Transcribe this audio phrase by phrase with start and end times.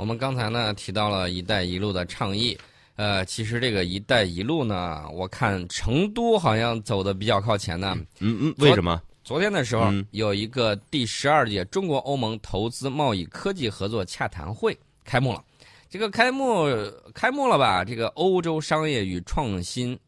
[0.00, 2.56] 我们刚才呢提到了“一带一路”的倡议，
[2.96, 7.94] 呃，其实这个“一带一路”呢，我看成都好像走的比较靠前呢。
[8.18, 8.98] 嗯嗯，为什么？
[9.22, 14.74] 昨天的时候嗯有一个第十二届中国欧盟投资贸易科技合作洽谈会
[15.04, 15.44] 开幕了。
[15.90, 16.64] 这个开幕
[17.12, 17.84] 开幕了吧？
[17.84, 19.98] 这个欧洲商业与创新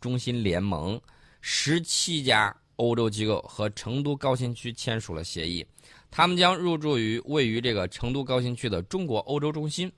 [0.00, 0.98] 中心联盟
[1.42, 5.64] 十七家欧洲机构和成都高新区签署了协议，
[6.16, 9.90] 他们将入驻于位于这个成都高新区的中国欧洲中心。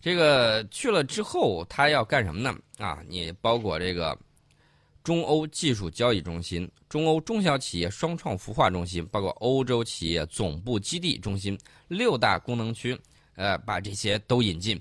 [0.00, 2.52] 这个去了之后，他要干什么呢？
[2.78, 4.18] 啊，你包括这个
[5.04, 12.98] 中欧技术交易中心、中欧中小企业双创孵化中心，包括欧洲企业总部基地中心六大功能区，
[13.36, 14.78] 呃，把这些都引进。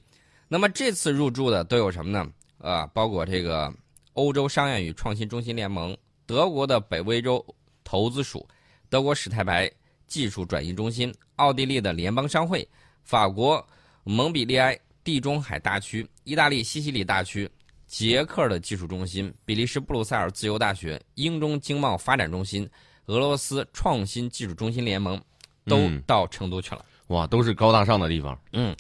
[0.48, 2.28] 那么这次入驻的都有什么呢？
[2.58, 3.72] 啊，包括这个
[4.14, 7.46] 欧洲商业与创新中心联盟、德国的北威州
[7.84, 8.44] 投资署、
[8.90, 9.72] 德国史泰白
[10.14, 12.68] 技术转移中心、奥地利的联邦商会、
[13.02, 13.68] 法国
[14.04, 17.50] 蒙彼利埃地中海大区、意大利西西里大区、
[17.88, 22.70] 捷克的技术中心、比利时布鲁塞尔自由大学、英中经贸发展中心、
[23.08, 25.20] 俄罗斯创新技术中心联盟，
[25.66, 26.86] 都嗯到成都去了。
[27.08, 28.40] 哇，都是高大上的地方。
[28.52, 28.76] 嗯，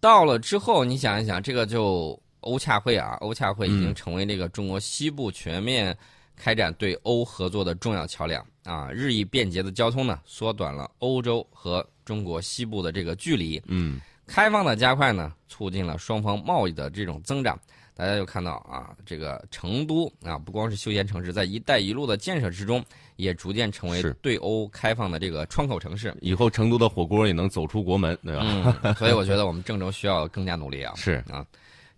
[0.00, 5.94] 到了之后，你想一想，这个就欧洽会啊，欧洽会已经嗯成为这个中国西部全面
[6.36, 8.90] 开展对欧合作的重要桥梁啊。
[8.92, 13.60] 日益便捷的交通呢，缩短了欧洲和中国西部的这个距离。
[13.66, 17.58] 嗯开放的加快呢，促进了双方贸易的这种增长。
[17.94, 22.84] 大家就看到啊，这个成都啊，不光是休闲城市，在“一带一路”的建设之中，
[23.16, 26.14] 也逐渐成为对欧开放的这个窗口城市。
[26.20, 28.42] 以后成都的火锅也能走出国门，对吧？
[28.82, 30.92] 嗯，所以我觉得 我们郑州需要更加努力啊。
[30.94, 31.46] 是啊，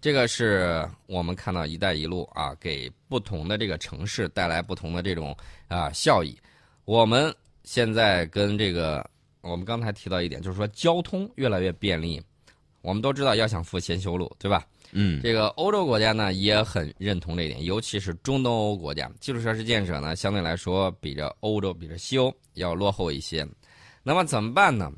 [0.00, 6.36] 这个是我们看到“一带一路”啊，给不同的这个城市带来不同的这种啊效益。
[6.84, 9.04] 我们现在跟这个，
[9.40, 12.22] 我们刚才提到一点，就是说交通越来越便利。
[12.80, 14.64] 我们都知道要想富先修路，对吧？
[14.92, 23.46] 嗯这个欧洲国家呢也很认同这一点，尤其是中东欧国家，基础设施建设呢相对来说比着欧洲、比着西欧要落后一些。
[24.02, 24.90] 那么怎么办呢？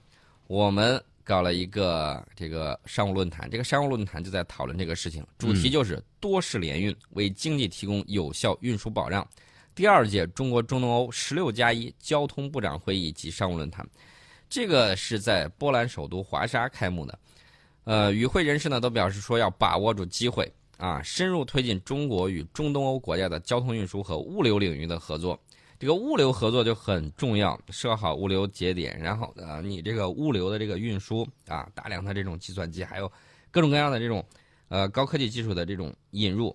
[0.46, 9.24] 我们搞了一个这个商务论坛，这个商务论坛就在讨论这个事情，主题就是多式联运，为经济提供有效运输保障。
[9.72, 13.88] 第二届中国中东欧十六加一交通部长会议及商务论坛，
[14.48, 17.16] 这个是在波兰首都华沙开幕的。
[17.84, 25.40] 呃，与会人士呢都表示说要把握住机会啊，深入推进中国与中东欧国家的交通运输和物流领域的合作。
[25.80, 33.10] 这个物流合作就很重要，设好物流节点，然后呃，你这个物流的这个运输啊，大量的这种计算机，还有
[33.50, 34.22] 各种各样的这种
[34.68, 36.54] 呃高科技技术的这种引入，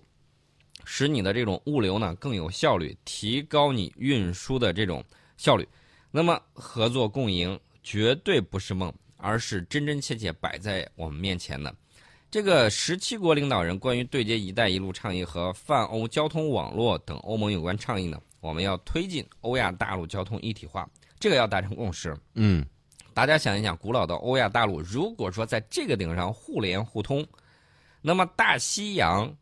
[0.84, 5.02] 使你的这种物流呢更有效率，提高你运输的这种
[5.36, 5.66] 效率。
[6.12, 11.74] 那么合作共赢绝对不是梦，而是真真切切摆在我们面前的。
[12.30, 20.88] 这个十七国领导人关于对接“一带一路”倡议和泛欧交通网络等欧盟有关倡议呢，我们要推进欧亚大陆交通一体化，
[21.20, 22.16] 这个要达成共识。
[22.34, 22.66] 嗯
[23.14, 27.26] 大家想一想，古老的欧亚大陆，如果说在这个顶上互联互通，
[28.02, 29.34] 那么大西洋，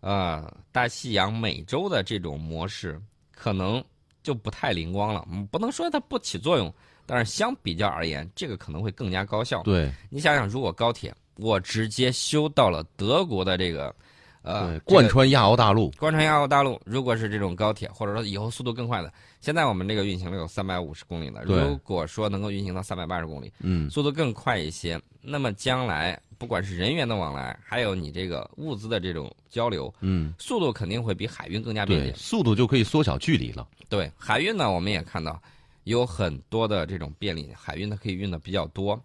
[0.00, 3.84] 呃，大西洋美洲的这种模式可能
[4.22, 5.24] 就不太灵光了。
[5.30, 6.74] 嗯，不能说它不起作用，
[7.06, 9.62] 但是相比较而言，这个可能会更加高效。
[9.62, 13.94] 对你想想，如果高铁我直接修到了德国的这个，
[14.42, 15.90] 呃贯穿亚欧大陆。
[15.98, 32.16] 贯穿亚欧大陆，如果是这种高铁，或者说以后速度更快的，现在我们这个运行了有三百五十公里了，如果说能够运行到三百八十公里，嗯速度更快一些，那么将来不管是人员的往来，还有你这个物资的这种交流，嗯，速度肯定会比海运更加便对，捷。
[32.16, 33.66] 速度就可以缩小距离了。
[33.88, 35.40] 对海运呢，我们也看到
[35.84, 39.00] 有很多的这种便利，海运它可以运的比较多。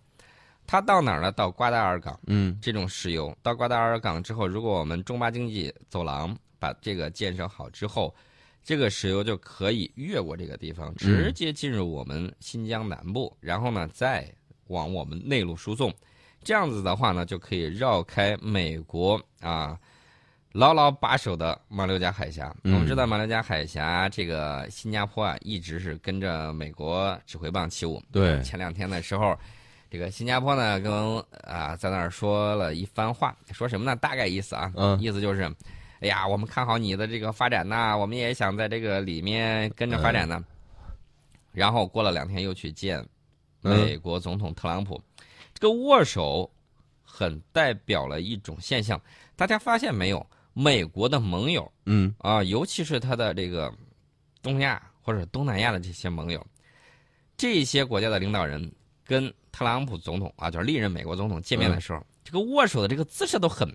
[0.69, 1.31] 它到哪儿呢？
[1.31, 2.19] 到瓜达尔港。
[2.27, 8.13] 嗯这种石油到瓜达尔港之后，如果我们中巴经济走廊把这个建设好之后，
[8.63, 14.31] 这个石油就可以越过这个地方，直接进入我们新疆南部，然后呢再
[14.67, 15.91] 往我们内陆输送。
[16.43, 19.75] 这样子的话呢，就可以绕开美国啊
[20.51, 22.55] 牢牢把守的马六甲海峡。
[22.63, 27.99] 嗯我们知道马六甲海峡这个新加坡啊，一直是跟着美国指挥棒起舞。
[28.11, 29.35] 对前两天的时候，
[29.89, 33.95] 这个新加坡呢跟啊在那儿说了一番话，说什么呢？
[33.95, 35.43] 大概意思啊，嗯意思就是，
[35.99, 40.43] 哎呀，我们看好你的这个发展呐，我们也想在这个里面跟着发展呢。
[41.51, 43.03] 然后过了两天又去见
[43.63, 45.01] 嗯美国总统特朗普，
[45.53, 46.49] 这个握手
[47.03, 49.01] 很代表了一种现象，
[49.35, 50.25] 大家发现没有？
[50.53, 53.73] 美国的盟友嗯啊，尤其是他的这个
[54.41, 56.45] 东亚或者东南亚的这些盟友，
[57.37, 58.69] 这些国家的领导人
[59.09, 63.67] 跟特朗普总统啊，就是历任美国总统见面的时候，这个握手的这个姿势都很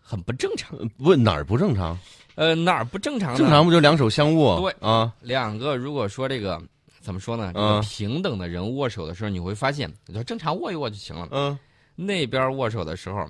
[0.00, 0.78] 很不正常。
[0.96, 1.98] 问哪儿不正常？
[2.36, 3.38] 呃，哪儿不正常呢？
[3.38, 4.58] 正常不就两手相握？
[4.58, 6.58] 对啊，两个如果说这个
[7.02, 7.52] 怎么说呢？
[7.52, 11.28] 这嗯个平等的人握手的时候，你会发现，你就正常握一握就行了。
[11.32, 11.58] 嗯，
[11.94, 13.28] 那边握手的时候，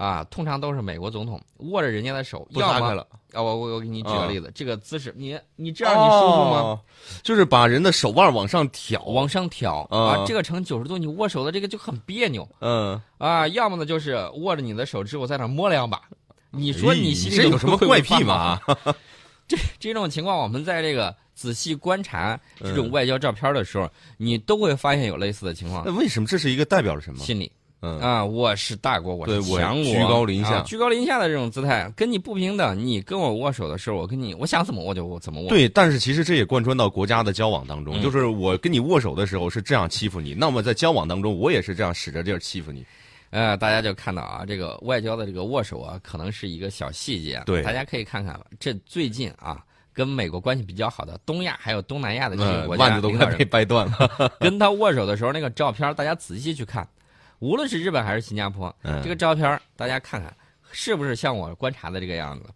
[0.00, 6.56] 啊，通常都是美国总统握着人家的手，要么不撒开了，啊，我我我给你举个啊例子，这个姿势，你你这样你舒服吗？
[6.60, 6.80] 哦？
[7.22, 13.46] 就是把人的手腕往上挑，往上挑啊啊，这个成九十度，你握手的这个就很别扭嗯，啊。
[13.48, 16.00] 要么呢就是握着你的手之后在那摸两把，
[16.50, 18.24] 你说你心里这有什么怪癖？
[18.24, 18.58] 吗？
[19.46, 23.86] 这这种情况，我们在这个仔细观察这种嗯外交照片的时候，
[24.16, 25.92] 你都会发现有类似的情况那。
[25.92, 27.18] 为什么这是一个代表了什么？
[27.18, 27.50] 心里
[27.82, 32.78] 嗯啊，我是大国，我是强国，居高临下啊居高临下的这种姿态，跟你不平等。
[32.78, 35.48] 你跟我握手的时候，我跟你，我想怎么握就握怎么握。
[35.48, 42.84] 对，但是其实这也贯穿到国家的交往当中，嗯就是我跟你握手的时候是这样欺负你，那么在交往当中我也是这样使着劲儿欺负你。
[43.30, 47.42] 呃，大家就看到啊，这个外交的这个握手啊，可能是一个小细节。
[47.46, 54.32] 对大家可以看看这最近啊，跟美国关系比较好的东亚还有东南亚的这些嗯，国家腕子都快被掰断了。
[54.38, 56.86] 跟他握手的时候那个照片，大家仔细去看，
[57.40, 60.34] 无论是日本还是新加坡，嗯这个照片大家看看
[60.70, 62.48] 是不是像我观察的这个样子？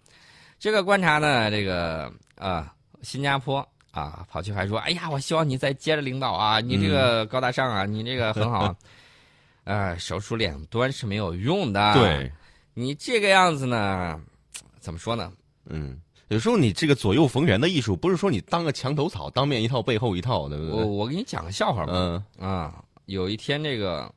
[0.59, 2.73] 这个观察呢，这个啊、
[3.03, 8.77] 新加坡啊，跑去还说，哎呀，我希望你再接着领导啊，你这个高大上啊，你这个很好啊。
[9.65, 11.95] 呃，手术两端是没有用的。
[11.95, 12.31] 对，
[12.75, 14.21] 你这个样子呢，
[14.79, 15.33] 怎么说呢？
[15.65, 15.99] 嗯，
[16.29, 20.85] 有时候你这个左右逢源的艺术，不是说你当个墙头草，当面一套背后一套，对不对我对？
[20.85, 21.93] 我给你讲个笑话吧。
[21.95, 24.13] 嗯啊，有一天这个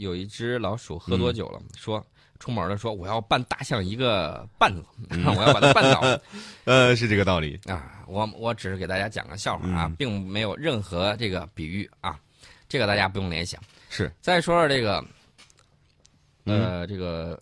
[0.00, 2.04] 有一只老鼠喝多酒了，说
[2.38, 4.82] 出门了，说我要扮大象一个绊子，
[5.36, 6.20] 我要把它绊倒
[6.64, 7.60] 呃，是这个道理。
[7.66, 8.02] 啊。
[8.06, 12.18] 我我只是给大家讲个笑话啊，嗯并没有任何这个比喻啊，
[12.68, 13.60] 这个大家不用联想。
[13.90, 15.04] 是，再说说这个，
[16.44, 17.40] 嗯呃，这个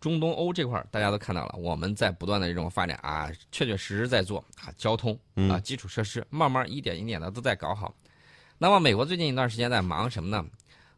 [0.00, 7.92] 中东欧这块儿大家都看到了，我们在不断的这种发展啊，确确实实在做啊，交通嗯啊，基础设施慢慢一点一点的都在搞好。
[8.58, 10.42] 那么美国最近一段时间在忙什么呢？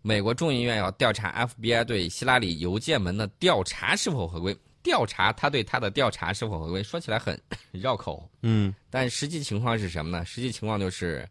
[0.02, 7.38] 美国众议院要调查 FBI 对希拉里邮件门的调查是否合规，调查他对他的调查是否合规，说起来很
[7.72, 10.24] 绕口，嗯但实际情况是什么呢？
[10.24, 11.28] 实际情况就是，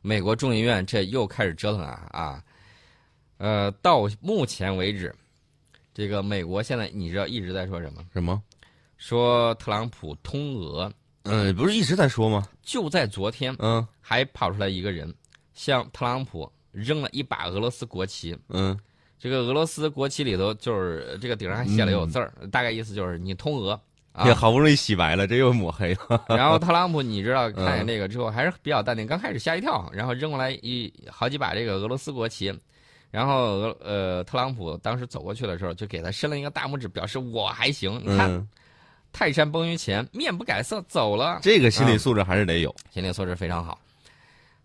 [0.00, 2.44] 美国众议院这又开始折腾啊啊，
[3.36, 5.14] 呃，到目前为止，
[5.94, 8.04] 这个美国现在你知道一直在说什么？
[8.12, 8.42] 什么？
[8.96, 10.90] 说特朗普通俄，
[11.24, 12.48] 嗯，不是一直在说吗？
[12.62, 15.12] 就在昨天嗯还跑出来一个人，
[15.52, 18.36] 向特朗普扔了一把俄罗斯国旗。
[18.48, 18.76] 嗯
[19.18, 23.80] 这个俄罗斯国旗里头就是这个顶上还写了有字儿，大概意思就是你通俄
[24.10, 24.34] 啊也。
[24.34, 26.24] 好不容易洗白了，这又抹黑了。
[26.36, 32.52] 然后特朗普，你知道嗯看见这个之后还是比较淡定，刚开始吓一跳，然后扔过来一好几把这个俄罗斯国旗，
[33.12, 38.00] 然后俄呃特朗普当时走过去的时候，就给他伸了一个大拇指，表示我还行。
[38.02, 38.48] 你看、嗯，
[39.12, 42.74] 泰山崩于前，面不改色，走了，这个心理素质还是得有。
[42.90, 43.78] 心理素质非常好。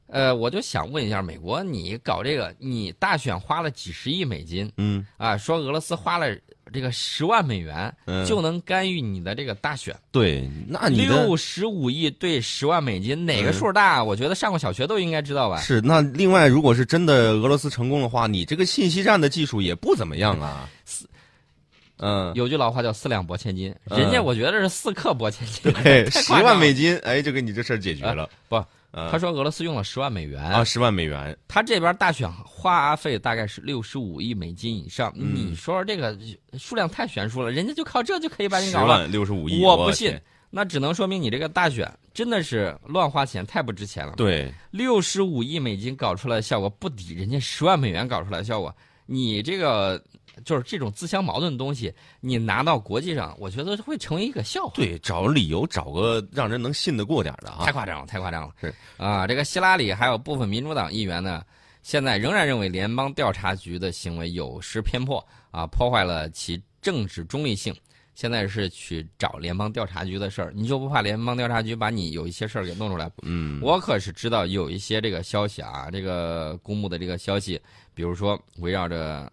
[0.07, 6.27] 呃，我就想问一下，美国你搞这个，你大选花了几十亿美金嗯啊，说俄罗斯花了
[6.73, 9.95] 这个十万美元嗯，就能干预你的这个大选。
[10.11, 14.03] 对，那你的六十五亿对十万美金，哪个嗯数大？
[14.03, 15.59] 我觉得上过小学都应该知道吧。
[15.59, 20.69] 是那另外，如果是真的俄罗斯成功的话，你这个信息战的技术也不怎么样啊。
[21.99, 28.29] 嗯，有句老话叫“四两拨千斤”，嗯人家我觉得是四克拨千斤，对， 十万美金，哎，就给你这事儿解决了。
[28.47, 35.13] 不，嗯他说俄罗斯用了十万美元，啊，十万美元，他这边大选花费大概是六十五亿美金以上。
[35.15, 36.17] 嗯你说这个
[36.57, 40.17] 数量太悬殊了，人家就靠这就可以把你搞了，万六十五亿，我不信。
[40.49, 44.13] 那只能说明你这个大选真的是乱花钱，太不值钱了。
[44.15, 48.73] 对，六十五亿美金搞出来的效果不抵人家十万美元搞出来的效果。
[49.05, 50.01] 你这个
[50.43, 54.73] 就是这种自相矛盾的东西，你拿到国际上，我觉得会成为一个笑话。
[54.75, 57.65] 对，找理由，找个让人能信得过点的啊。
[57.65, 58.53] 太夸张了，太夸张了。
[58.59, 61.43] 是啊，这个希拉里还有部分民主党议员呢，
[61.83, 67.75] 现在仍然认为联邦调查局的行为有失偏颇啊，破坏了其政治中立性。
[68.15, 73.07] 现在是去找联邦调查局的事儿，你就不怕联邦调查局把你有一些事儿给弄出来？
[73.21, 77.61] 嗯，我可是知道有一些这个消息啊，这个公布的这个消息，
[77.93, 79.31] 比如说围绕着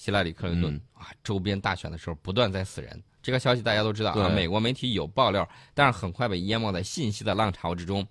[0.00, 8.06] 希拉里·克林顿、嗯啊周边大选的时候不断在死人，这个消息大家都知道啊，美国媒体有爆料，但是很快被淹没在信息的浪潮之中。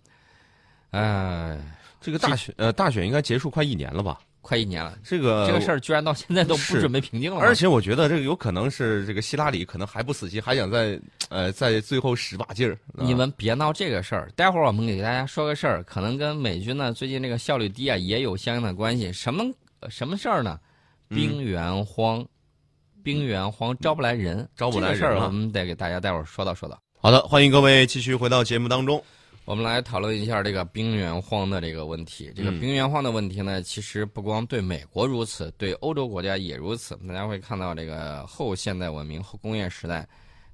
[0.91, 1.60] 呃，
[2.00, 4.19] 这个大选呃大选应该结束快一年了吧？
[4.41, 12.74] 快一年了，这个这个事儿居然到现在都不准备平静了，而且我觉得这个有可能是这个希拉里可能还不死心，还想再呃在最后使把劲儿。
[12.93, 19.12] 啊你们别闹这个事儿，待会儿我们给大家说个事儿，可能跟美军呢最近这个效率低啊也有相应的关系。
[19.12, 19.43] 什么
[19.89, 20.60] 什么事儿呢？
[21.10, 22.25] 兵源荒，
[23.04, 26.80] 兵源荒招不来人，招不来人这个事儿，啊我们得给大家待会儿说道说道。
[27.01, 29.04] 好的，欢迎各位继续回到节目当中。
[29.46, 32.32] 我们来讨论一下这个兵源荒的这个问题。
[32.36, 36.96] 这个嗯兵源荒的问题呢，其实不光对美国如此，对欧洲国家也如此。
[37.08, 40.08] 大家会看到，这个后现代文明、后工业时代，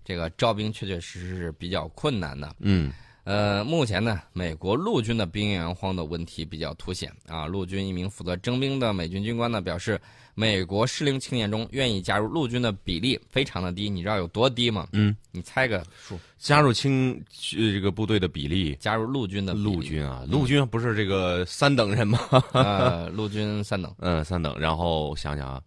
[0.06, 2.56] 这个招兵确确实实是比较困难的。
[2.60, 2.94] 嗯
[3.26, 7.48] 呃，目前呢，美国陆军的兵源荒的问题比较凸显啊。
[7.48, 10.00] 陆军一名负责征兵的美军军官呢表示，
[10.36, 13.90] 美国适龄青年中愿意加入陆军的比例非常的低。
[13.90, 14.88] 你知道有多低吗？
[14.92, 16.20] 嗯，你猜个数？
[16.38, 17.14] 加入清
[17.58, 22.20] 呃这个部队的比例，加入陆军的陆军啊，陆军不是这个三等人吗？
[22.54, 24.56] 呃，陆军三等嗯，三等。
[24.60, 25.60] 然后想想啊，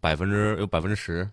[0.00, 1.28] 百分之有百分之十，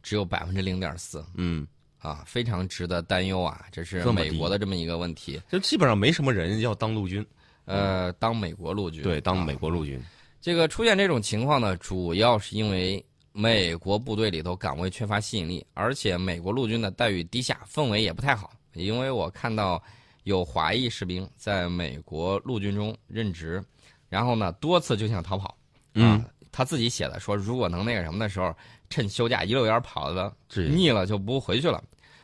[0.00, 1.66] 只有百分之零点四嗯，
[2.02, 3.64] 啊，非常值得担忧啊！
[3.70, 5.40] 这是美国的这么一个问题。
[5.48, 7.24] 就基本上没什么人要当陆军，
[7.64, 10.02] 呃，当美国陆军对，当啊美国陆军。
[10.40, 18.50] 这个出现这种情况呢，主要是因为美国部队里头岗位缺乏吸引力，而且美国陆军的待遇低下，氛围也不太好。
[18.74, 19.80] 因为我看到
[20.24, 23.62] 有华裔士兵在美国陆军中任职，
[24.08, 25.56] 然后呢多次就想逃跑，
[25.94, 28.52] 嗯啊，他自己写的说，如果能那个什么的时候，
[28.90, 31.82] 趁休假一溜烟跑了，是腻了就不回去了。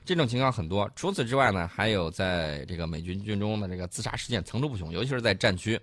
[0.08, 0.90] 这种情况很多。
[0.96, 5.78] 除此之外呢，还有在这个美军军中的这个自杀事件层出不穷，尤其是在战区。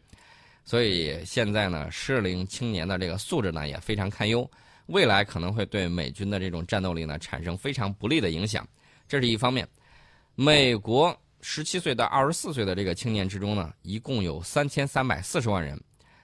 [0.63, 4.49] 所以现在呢，适龄青年的这个素质呢也非常堪忧，
[4.87, 8.67] 未来可能会对美军的这种战斗力呢产生非常不利的影响。
[9.07, 9.67] 这是一方面。
[10.33, 15.79] 美国十七岁到二十四岁的这个青年之中呢，一共有三千三百四十万人，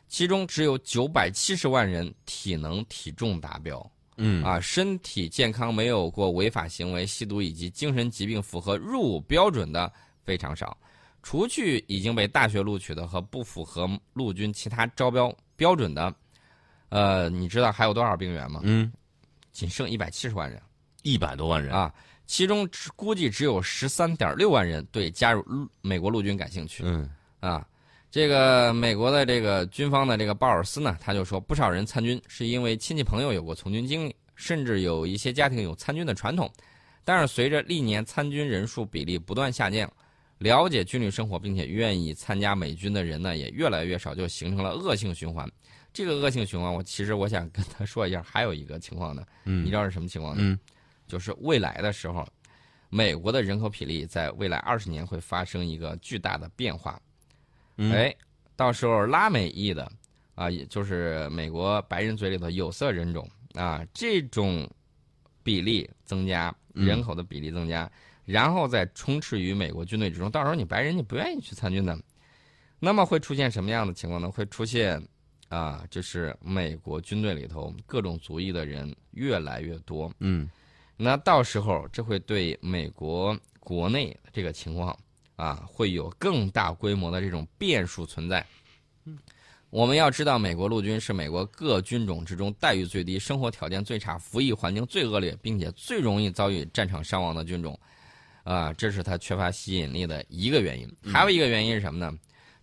[0.07, 3.91] 其中只有九百七十万人体能体重达标。
[4.23, 9.91] 嗯啊，身体健康、没有过违法行为、吸毒以及精神疾病符合入伍标准的
[10.23, 10.77] 非常少。
[11.23, 16.13] 除去已经被大学录取的和不符合陆军其他招标标准的，
[16.89, 18.61] 呃，你知道还有多少兵员吗？
[18.63, 18.91] 嗯，
[19.51, 20.61] 仅剩一百七十万人
[21.03, 21.93] 一百多万人，啊，
[22.25, 25.43] 其中估计只有十三点六万人对加入
[25.81, 26.83] 美国陆军感兴趣。
[26.85, 27.09] 嗯
[27.39, 27.67] 啊，
[28.11, 36.51] 这个美国的这个军方的这个鲍尔斯呢，他就说，不少人参军是因为亲戚朋友有过从军经历，甚至有一些家庭有参军的传统。
[37.05, 39.89] 但是随着历年参军人数比例不断下降，
[40.39, 45.49] 了解军旅生活并且愿意参加美军的人呢，也越来越少，就形成了恶性循环。
[45.93, 50.41] 这个恶性循环，我其实我想跟他说一下，还有一个情况呢，嗯，你知道是什么情况呢？
[50.43, 50.59] 嗯
[51.07, 52.27] 就是未来的时候，
[52.89, 57.01] 美国的人口比例在未来二十年会发生一个巨大的变化。
[57.81, 57.91] 嗯。
[57.91, 58.15] 哎，
[58.55, 59.91] 到时候拉美裔的
[60.35, 64.69] 啊，也就是美国白人嘴里的有色人种啊，这种
[65.43, 66.85] 比例增加，嗯。
[66.85, 67.89] 人口的比例增加，
[68.25, 71.97] 然后再充斥于美国军队之中，到时候你白人你不愿意去参军的，
[72.79, 74.29] 那么会出现什么样的情况呢？
[74.29, 75.01] 会出现
[75.49, 80.49] 啊，就是美国军队里头各种族裔的人越来越多，嗯。
[80.97, 84.95] 那到时候这会对美国国内这个情况
[85.41, 88.45] 啊，会有更大规模的这种变数存在。
[89.05, 89.17] 嗯
[89.71, 97.79] 我们要知道，美国陆军是美国各军种之中待遇最低、生活条件最差、服役环境最恶劣，并且最容易遭遇战场伤亡的军种。
[98.43, 100.93] 啊，这是它缺乏吸引力的一个原因。
[101.05, 102.15] 还有一个原因是什么呢？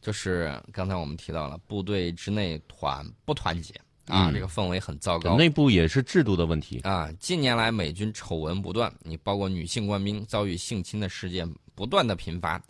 [0.03, 3.73] 就是刚才我们提到了，部队之内团不团结
[4.07, 5.35] 啊，嗯这个氛围很糟糕。
[5.37, 6.79] 内部也是制度的问题。
[6.81, 12.61] 啊，近年来美军丑闻不断，你包括女性官兵遭遇性侵的事件不断的频发，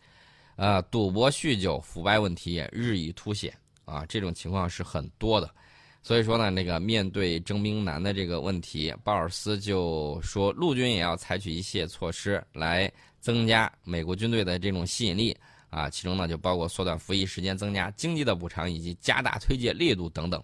[0.56, 3.50] 呃，赌博、酗酒、腐败问题也日益凸显
[3.86, 5.50] 啊，这种情况是很多的。
[6.02, 15.34] 所以说呢，那个面对征兵难的这个问题，鲍尔斯就说，陆军也要采取一些措施来增加美国军队的这种吸引力
[15.70, 20.42] 啊，其中呢就包括缩短服役时间、增加经济的补偿以及加大推介力度等等。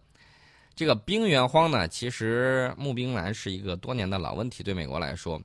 [0.74, 5.40] 这个兵源荒呢，其实募兵难是一个多年的老问题，对美国来说，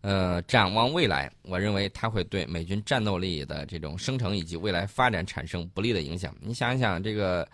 [0.00, 6.34] 呃，展望未来，我认为它会对美军战斗力的这种生成以及未来发展产生不利的影响。
[6.40, 7.46] 你想一想，这个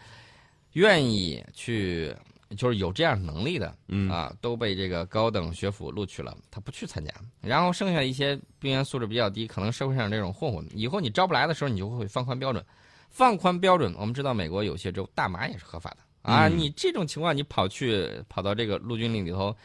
[0.74, 2.14] 愿意去
[2.56, 4.10] 就是有这样能力的，嗯。
[4.10, 12.64] 啊，都被这个高等学府录取了，他不去参加，然后剩下一些兵员素质比较低，可能社会上这种混混，以后你招不来的时候，你就会放宽标准，
[13.08, 15.96] 放宽标准，我们知道美国有些州大麻也是合法的。
[16.30, 16.58] 啊，嗯。
[16.58, 19.56] 你这种情况你跑去跑到这个陆军里里头，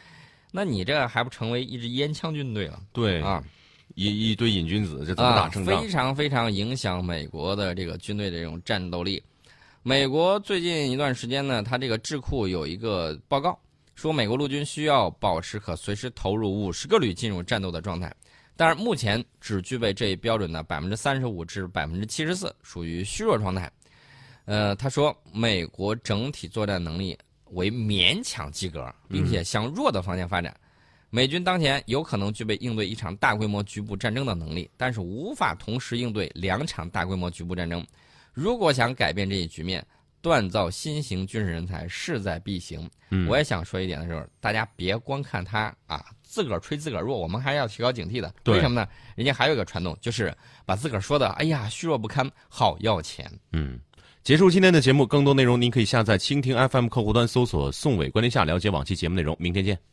[0.52, 3.42] 那你这还不成为一支烟枪军队了对，啊？
[3.96, 5.88] 一一堆瘾君子，这怎么打啊，胜仗非？
[5.88, 9.22] 常非常影响美国的这个军队的这种战斗力。
[9.82, 13.58] 美国最近一段时间呢，它这个智库有一个报告
[13.94, 18.14] 说，美国陆军需要保持可随时投入五十个旅进入战斗的状态，
[18.56, 23.70] 但是目前只具备这一标准的百分之三十五至百分之七十四，属于虚弱状态。
[24.44, 27.18] 呃，他说，美国整体作战能力
[27.52, 30.54] 为勉强及格，并且向弱的方向发展。
[31.10, 37.84] 美军当前有可能具备应对一场大规模局部战争的能力，但是无法同时应对两场大规模局部战争。
[38.32, 39.84] 如果想改变这一局面，
[40.22, 42.88] 锻造新型军事人才势在必行。
[43.10, 48.32] 嗯我也想说一点的时候，大家别光看他啊，自个儿吹自个儿弱，我们还是要提高警惕的。
[48.44, 48.86] 为什么呢？
[49.16, 50.32] 人家还有一个传统，就是
[50.64, 53.28] 把自个儿说的，哎呀，虚弱不堪，好要钱。
[53.52, 53.80] 嗯，
[54.22, 59.34] 结束今天的节目，更多内容您可以下载蜻蜓 FM 客户端搜索“宋伟观天下”了解往期节目内容。
[59.40, 59.90] 明天见。